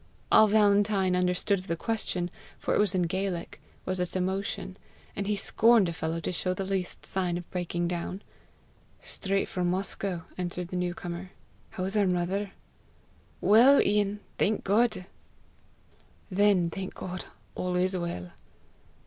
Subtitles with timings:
[0.31, 4.77] All Valentine understood of the question, for it was in Gaelic, was its emotion,
[5.15, 8.23] and he scorned a fellow to show the least sign of breaking down.
[9.03, 11.33] "Straight from Moscow," answered the new comer.
[11.69, 12.49] "How is our mother?"
[13.41, 15.05] "Well, Ian, thank God!"
[16.31, 18.31] "Then, thank God, all is well!"